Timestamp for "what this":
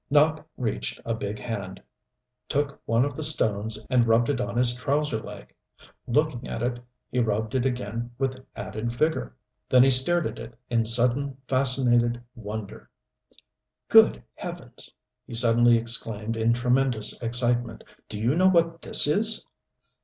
18.49-19.05